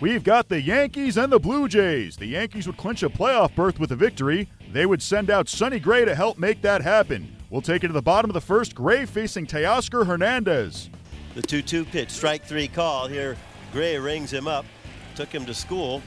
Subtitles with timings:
[0.00, 2.16] We've got the Yankees and the Blue Jays.
[2.16, 4.48] The Yankees would clinch a playoff berth with a victory.
[4.72, 7.36] They would send out Sonny Gray to help make that happen.
[7.50, 8.74] We'll take it to the bottom of the first.
[8.74, 10.88] Gray facing Teoscar Hernandez.
[11.34, 13.08] The 2 2 pitch, strike three call.
[13.08, 13.36] Here,
[13.72, 14.64] Gray rings him up,
[15.16, 16.00] took him to school.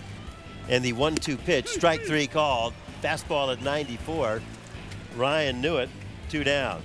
[0.69, 2.73] And the 1 2 pitch, strike three call.
[3.03, 4.41] Fastball at 94.
[5.15, 5.89] Ryan knew it,
[6.29, 6.81] two down.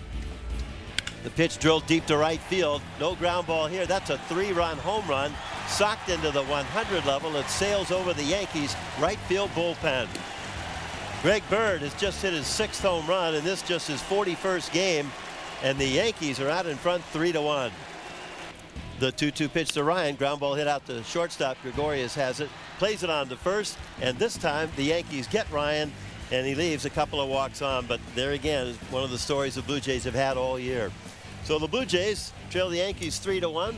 [1.24, 2.80] The pitch drilled deep to right field.
[3.00, 3.86] No ground ball here.
[3.86, 5.32] That's a three run home run
[5.68, 7.36] socked into the 100 level.
[7.36, 10.08] It sails over the Yankees right field bullpen.
[11.22, 15.10] Greg Bird has just hit his sixth home run, and this just his 41st game,
[15.64, 17.72] and the Yankees are out in front three to one.
[19.00, 21.56] The 2-2 pitch to Ryan, ground ball hit out to shortstop.
[21.62, 22.48] Gregorius has it,
[22.78, 25.92] plays it on to first, and this time the Yankees get Ryan,
[26.30, 27.86] and he leaves a couple of walks on.
[27.86, 30.90] But there again is one of the stories the Blue Jays have had all year.
[31.48, 33.74] So the Blue Jays trail the Yankees three to one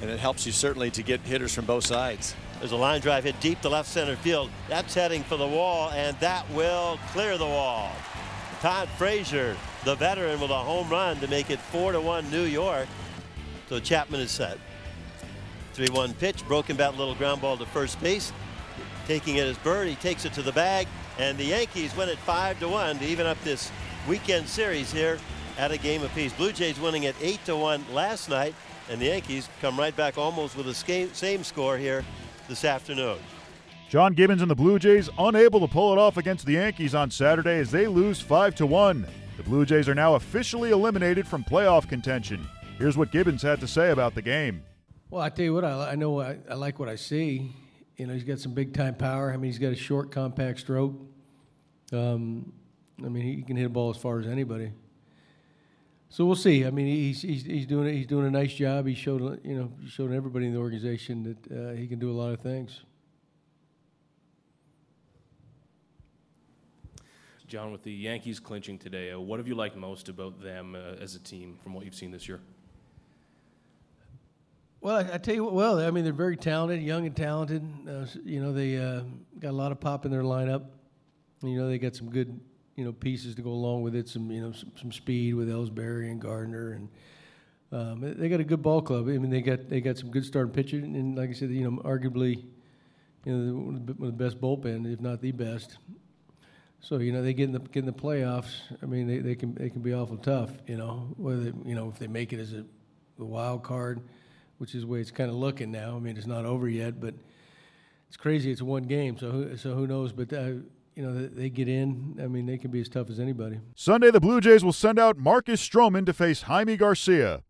[0.00, 2.36] and it helps you certainly to get hitters from both sides.
[2.60, 4.50] There's a line drive hit deep to left center field.
[4.68, 7.90] That's heading for the wall, and that will clear the wall.
[8.60, 12.44] Todd Frazier, the veteran, with a home run to make it 4 to 1 New
[12.44, 12.86] York.
[13.68, 14.58] So Chapman is set.
[15.72, 18.32] 3 1 pitch, broken bat, little ground ball to first base.
[19.08, 20.86] Taking it as Bird, he takes it to the bag,
[21.18, 23.72] and the Yankees win it 5 to 1 to even up this
[24.06, 25.18] weekend series here
[25.58, 26.32] at a game apiece.
[26.32, 28.54] Blue Jays winning at 8 to 1 last night
[28.88, 32.04] and the Yankees come right back almost with the same score here
[32.48, 33.18] this afternoon.
[33.88, 37.10] John Gibbons and the Blue Jays unable to pull it off against the Yankees on
[37.10, 39.06] Saturday as they lose 5 to 1.
[39.36, 42.46] The Blue Jays are now officially eliminated from playoff contention.
[42.78, 44.62] Here's what Gibbons had to say about the game.
[45.10, 47.52] Well, I tell you what, I, I know I, I like what I see.
[47.96, 49.30] You know, he's got some big time power.
[49.30, 50.94] I mean, he's got a short, compact stroke.
[51.92, 52.52] Um,
[53.04, 54.72] I mean, he can hit a ball as far as anybody.
[56.12, 56.66] So we'll see.
[56.66, 58.86] I mean, he's, he's, he's doing he's doing a nice job.
[58.86, 62.12] He showed you know showed everybody in the organization that uh, he can do a
[62.12, 62.82] lot of things.
[67.48, 71.02] John, with the Yankees clinching today, uh, what have you liked most about them uh,
[71.02, 72.40] as a team from what you've seen this year?
[74.82, 75.54] Well, I, I, tell you what.
[75.54, 77.66] Well, I mean, they're very talented, young and talented.
[77.88, 79.00] Uh, you know, they uh,
[79.38, 80.66] got a lot of pop in their lineup.
[81.42, 82.38] You know, they got some good
[82.76, 84.08] you know pieces to go along with it.
[84.08, 86.88] Some you know some, some speed with Ellsbury and Gardner, and
[87.72, 89.08] um, they got a good ball club.
[89.08, 91.70] I mean, they got they got some good starting pitchers, and like I said, you
[91.70, 92.44] know, arguably,
[93.24, 95.78] you know, one of the best bullpen, if not the best.
[96.80, 98.54] So you know they get in the get in the playoffs.
[98.82, 100.50] I mean they, they can they can be awful tough.
[100.66, 102.64] You know whether you know if they make it as a
[103.18, 104.00] the wild card,
[104.58, 105.94] which is the way it's kind of looking now.
[105.94, 107.14] I mean it's not over yet, but
[108.08, 108.50] it's crazy.
[108.50, 110.12] It's one game, so who, so who knows?
[110.12, 110.54] But uh,
[110.94, 112.18] you know, they get in.
[112.22, 113.60] I mean, they can be as tough as anybody.
[113.74, 117.42] Sunday, the Blue Jays will send out Marcus Stroman to face Jaime Garcia.